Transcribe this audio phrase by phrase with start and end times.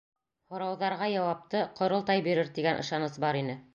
[0.53, 3.59] Һорауҙарға яуапты ҡоролтай бирер тигән ышаныс бар ине.